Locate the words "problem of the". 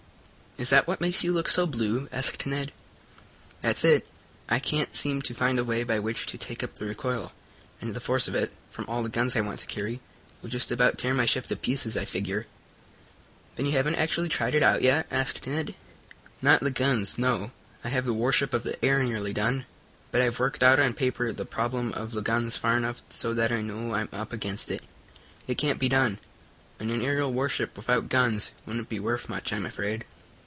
21.45-22.21